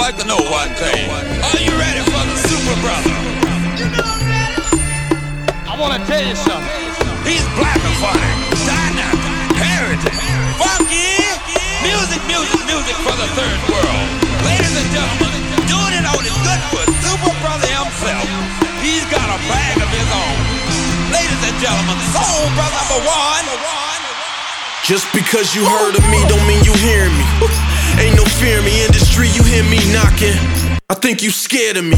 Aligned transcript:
like 0.00 0.16
to 0.16 0.24
know 0.24 0.40
one 0.48 0.72
thing. 0.80 1.12
Are 1.12 1.60
you 1.60 1.76
ready 1.76 2.00
for 2.08 2.24
the 2.24 2.36
Super 2.48 2.76
Brother? 2.80 3.12
You 3.76 3.84
know 3.92 4.00
I'm 4.00 4.24
ready. 4.32 4.64
I 5.68 5.76
want 5.76 5.92
to 5.92 6.00
tell 6.08 6.24
you 6.24 6.32
something. 6.32 6.88
He's 7.28 7.44
black 7.60 7.76
and 7.76 7.96
funny, 8.00 8.32
dynamic, 8.64 9.60
heritage, 9.60 10.24
funky, 10.56 11.20
music, 11.84 12.16
music, 12.24 12.60
music 12.64 12.96
for 13.04 13.12
the 13.12 13.28
third 13.36 13.60
world. 13.68 14.08
Ladies 14.48 14.72
and 14.72 14.88
gentlemen, 14.88 15.36
doing 15.68 15.92
it 15.92 16.04
on 16.08 16.22
his 16.24 16.38
good 16.48 16.62
foot, 16.72 16.88
Super 17.04 17.36
Brother 17.44 17.68
himself. 17.68 18.24
He's 18.80 19.04
got 19.12 19.28
a 19.28 19.38
bag 19.52 19.84
of 19.84 19.90
his 19.92 20.08
own. 20.16 20.36
Ladies 21.12 21.42
and 21.44 21.56
gentlemen, 21.60 22.00
Soul 22.16 22.48
Brother 22.56 22.80
number 22.88 23.00
one. 23.04 23.89
Just 24.90 25.06
because 25.14 25.54
you 25.54 25.62
heard 25.62 25.94
of 25.94 26.02
me 26.10 26.18
don't 26.26 26.42
mean 26.50 26.58
you 26.66 26.74
hear 26.82 27.06
me. 27.06 27.22
Ain't 28.02 28.18
no 28.18 28.26
fear 28.42 28.58
in 28.58 28.64
me, 28.64 28.82
industry, 28.82 29.30
you 29.30 29.46
hear 29.46 29.62
me 29.70 29.78
knocking. 29.94 30.34
I 30.90 30.98
think 30.98 31.22
you 31.22 31.30
scared 31.30 31.76
of 31.78 31.86
me. 31.86 31.94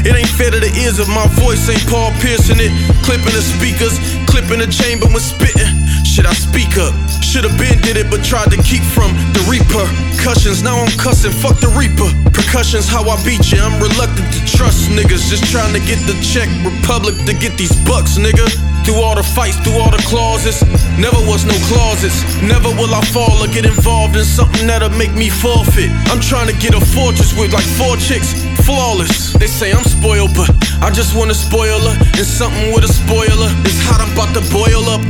It 0.00 0.16
ain't 0.16 0.32
fair 0.40 0.48
to 0.48 0.56
the 0.56 0.72
ears 0.80 0.96
of 0.98 1.12
my 1.12 1.28
voice, 1.36 1.68
ain't 1.68 1.84
Paul 1.92 2.08
piercing 2.24 2.56
it. 2.56 2.72
Clipping 3.04 3.36
the 3.36 3.44
speakers, 3.44 4.00
clipping 4.24 4.64
the 4.64 4.70
chamber 4.72 5.12
when 5.12 5.20
spitting. 5.20 5.68
Should 6.08 6.24
I 6.24 6.32
speak 6.32 6.80
up? 6.80 6.96
Should've 7.20 7.52
been 7.60 7.76
did 7.84 8.00
it, 8.00 8.08
but 8.08 8.24
tried 8.24 8.48
to 8.56 8.60
keep 8.64 8.80
from 8.80 9.12
the 9.36 9.44
reaper. 9.44 9.84
Cushions, 10.16 10.64
now 10.64 10.80
I'm 10.80 10.88
cussing, 10.96 11.36
fuck 11.36 11.60
the 11.60 11.68
reaper. 11.76 12.08
Percussions, 12.32 12.88
how 12.88 13.04
I 13.12 13.20
beat 13.28 13.52
you. 13.52 13.60
I'm 13.60 13.76
reluctant 13.76 14.32
to 14.32 14.40
trust 14.48 14.88
niggas, 14.88 15.28
just 15.28 15.44
trying 15.52 15.76
to 15.76 15.84
get 15.84 16.00
the 16.08 16.16
check. 16.24 16.48
Republic 16.64 17.12
to 17.28 17.36
get 17.36 17.60
these 17.60 17.76
bucks, 17.84 18.16
nigga. 18.16 18.48
Through 18.88 18.98
all 18.98 19.14
the 19.14 19.21
fights, 19.34 19.56
through 19.64 19.80
all 19.80 19.90
the 19.90 20.02
clauses, 20.06 20.62
never 21.00 21.16
was 21.24 21.44
no 21.44 21.56
closets. 21.72 22.24
Never 22.42 22.68
will 22.76 22.92
I 22.94 23.00
fall 23.12 23.42
or 23.42 23.48
get 23.48 23.64
involved 23.64 24.16
in 24.16 24.24
something 24.24 24.66
that'll 24.66 24.92
make 24.96 25.14
me 25.14 25.28
forfeit. 25.28 25.90
I'm 26.12 26.20
trying 26.20 26.48
to 26.48 26.56
get 26.56 26.74
a 26.74 26.80
fortress 26.80 27.32
with 27.36 27.52
like 27.52 27.66
four 27.80 27.96
chicks, 27.96 28.32
flawless. 28.64 29.32
They 29.34 29.46
say 29.48 29.72
I'm 29.72 29.84
spoiled, 29.84 30.34
but 30.34 30.50
I 30.82 30.90
just 30.90 31.16
want 31.16 31.30
a 31.30 31.34
spoiler 31.34 31.96
and 31.96 32.26
something 32.26 32.72
with 32.72 32.84
a 32.84 32.92
spoiler. 32.92 33.48
It's 33.64 33.80
hot, 33.88 34.00
I'm 34.00 34.12
about 34.12 34.32
to 34.36 34.42
boil 34.52 34.84
up. 34.92 35.00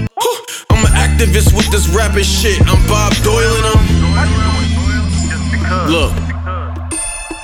I'm 0.70 0.82
an 0.86 0.92
activist 0.94 1.54
with 1.56 1.70
this 1.70 1.88
rapping 1.88 2.24
shit. 2.24 2.60
I'm 2.62 2.80
Bob 2.88 3.12
Doyle 3.22 3.56
and 3.58 3.66
I'm. 3.66 4.71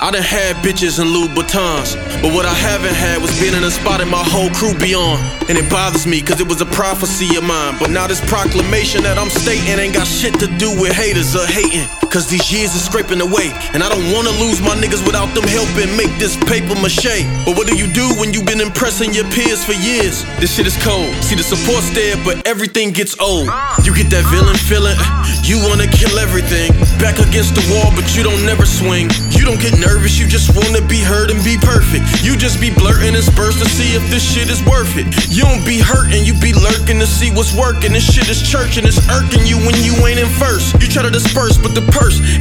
I 0.09 0.11
done 0.11 0.23
had 0.23 0.55
bitches 0.65 0.97
and 0.97 1.07
Louboutins, 1.13 1.93
but 2.23 2.33
what 2.33 2.43
I 2.43 2.53
haven't 2.55 2.95
had 2.95 3.21
was 3.21 3.29
being 3.39 3.53
in 3.53 3.63
a 3.63 3.69
spot 3.69 4.01
and 4.01 4.09
my 4.09 4.23
whole 4.25 4.49
crew 4.49 4.73
be 4.73 4.95
on. 4.95 5.19
And 5.47 5.55
it 5.55 5.69
bothers 5.69 6.07
me, 6.07 6.19
cause 6.19 6.41
it 6.41 6.47
was 6.47 6.61
a 6.61 6.65
prophecy 6.65 7.37
of 7.37 7.43
mine. 7.43 7.77
But 7.77 7.91
now 7.91 8.07
this 8.07 8.19
proclamation 8.25 9.03
that 9.03 9.19
I'm 9.19 9.29
stating 9.29 9.77
ain't 9.77 9.93
got 9.93 10.07
shit 10.07 10.33
to 10.39 10.47
do 10.57 10.73
with 10.81 10.93
haters 10.93 11.35
or 11.35 11.45
hating. 11.45 11.85
Cause 12.09 12.25
these 12.25 12.51
years 12.51 12.73
are 12.73 12.81
scraping 12.81 13.21
away, 13.21 13.53
and 13.77 13.83
I 13.83 13.87
don't 13.89 14.09
wanna 14.09 14.33
lose 14.41 14.59
my 14.65 14.73
niggas 14.73 15.05
without 15.05 15.29
them 15.37 15.45
helping 15.45 15.93
make 15.95 16.09
this 16.17 16.33
paper 16.49 16.73
mache. 16.81 17.21
But 17.45 17.53
what 17.53 17.67
do 17.69 17.77
you 17.77 17.85
do 17.85 18.09
when 18.17 18.33
you've 18.33 18.49
been 18.49 18.61
impressing 18.61 19.13
your 19.13 19.29
peers 19.29 19.63
for 19.63 19.77
years? 19.77 20.25
This 20.41 20.57
shit 20.57 20.65
is 20.65 20.75
cold. 20.81 21.13
See, 21.21 21.37
the 21.37 21.45
support's 21.45 21.93
there, 21.93 22.17
but 22.25 22.41
everything 22.47 22.97
gets 22.97 23.13
old. 23.21 23.45
You 23.85 23.93
get 23.93 24.09
that 24.09 24.25
villain 24.33 24.57
feeling, 24.57 24.97
you 25.45 25.61
wanna 25.69 25.85
kill 25.85 26.17
everything. 26.17 26.73
Back 26.97 27.21
against 27.21 27.53
the 27.53 27.61
wall, 27.69 27.93
but 27.93 28.09
you 28.17 28.25
don't 28.25 28.41
never 28.41 28.65
swing. 28.65 29.13
You 29.37 29.45
don't 29.45 29.61
get 29.61 29.77
nervous, 29.77 30.17
you 30.17 30.25
just 30.25 30.49
wanna 30.57 30.81
be 30.81 31.05
heard 31.05 31.29
and 31.29 31.37
be 31.45 31.61
perfect. 31.61 32.25
You 32.25 32.33
just 32.33 32.57
be 32.57 32.73
blurting 32.73 33.13
and 33.13 33.23
spurs 33.23 33.61
to 33.61 33.69
see 33.69 33.93
if 33.93 34.01
this 34.09 34.25
shit 34.25 34.49
is 34.49 34.65
worth 34.65 34.97
it. 34.97 35.05
You 35.29 35.45
don't 35.45 35.61
be 35.61 35.77
hurting, 35.77 36.25
you 36.25 36.33
be 36.41 36.57
lurking 36.57 36.97
to 36.97 37.05
see 37.05 37.29
what's 37.29 37.53
working. 37.53 37.93
This 37.93 38.09
shit 38.09 38.25
is 38.33 38.41
church 38.41 38.81
and 38.81 38.89
it's 38.89 38.97
irking 39.13 39.45
you 39.45 39.61
when 39.61 39.77
you 39.85 39.93
ain't 40.09 40.17
in 40.17 40.29
first. 40.41 40.73
You 40.81 40.89
try 40.89 41.05
to 41.05 41.13
disperse, 41.13 41.53
but 41.61 41.77
the 41.77 41.85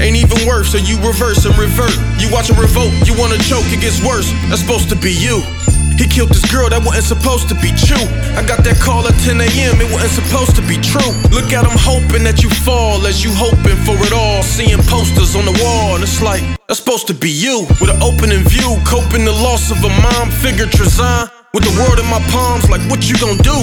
ain't 0.00 0.16
even 0.16 0.46
worse, 0.46 0.72
so 0.72 0.78
you 0.78 0.96
reverse 1.02 1.44
and 1.44 1.56
revert. 1.58 1.94
You 2.22 2.30
watch 2.30 2.50
a 2.50 2.54
revolt, 2.54 2.92
you 3.06 3.14
wanna 3.18 3.38
choke, 3.38 3.66
it 3.74 3.80
gets 3.80 4.02
worse. 4.04 4.30
That's 4.48 4.60
supposed 4.60 4.88
to 4.90 4.96
be 4.96 5.12
you. 5.12 5.42
He 5.98 6.06
killed 6.06 6.30
this 6.30 6.46
girl 6.46 6.70
that 6.70 6.78
wasn't 6.86 7.10
supposed 7.10 7.50
to 7.50 7.58
be 7.58 7.74
true. 7.74 8.06
I 8.38 8.46
got 8.46 8.62
that 8.62 8.78
call 8.78 9.02
at 9.10 9.18
10 9.26 9.42
a.m., 9.42 9.82
it 9.82 9.90
wasn't 9.90 10.14
supposed 10.14 10.54
to 10.54 10.62
be 10.62 10.78
true. 10.78 11.10
Look 11.34 11.50
at 11.50 11.66
him 11.66 11.74
hoping 11.74 12.22
that 12.22 12.38
you 12.38 12.50
fall 12.62 13.02
as 13.02 13.26
you 13.26 13.34
hoping 13.34 13.74
for 13.82 13.98
it 14.06 14.14
all. 14.14 14.46
Seeing 14.46 14.78
posters 14.86 15.34
on 15.34 15.42
the 15.42 15.58
wall, 15.58 15.98
and 15.98 16.06
it's 16.06 16.22
like, 16.22 16.46
that's 16.70 16.78
supposed 16.78 17.10
to 17.10 17.14
be 17.18 17.34
you. 17.34 17.66
With 17.82 17.90
an 17.90 17.98
opening 17.98 18.46
view, 18.46 18.78
coping 18.86 19.26
the 19.26 19.34
loss 19.34 19.74
of 19.74 19.82
a 19.82 19.90
mom 19.98 20.30
figure, 20.30 20.70
Trezan. 20.70 21.34
With 21.50 21.66
the 21.66 21.74
world 21.74 21.98
in 21.98 22.06
my 22.06 22.22
palms, 22.30 22.70
like, 22.70 22.84
what 22.86 23.10
you 23.10 23.18
gonna 23.18 23.42
do? 23.42 23.58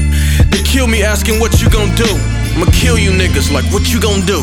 they 0.48 0.64
kill 0.64 0.88
me 0.88 1.04
asking 1.04 1.36
what 1.36 1.60
you 1.60 1.68
gonna 1.68 1.92
do. 2.00 2.08
I'ma 2.56 2.72
kill 2.72 2.96
you 2.96 3.12
niggas, 3.12 3.52
like, 3.52 3.68
what 3.68 3.92
you 3.92 4.00
gonna 4.00 4.24
do? 4.24 4.40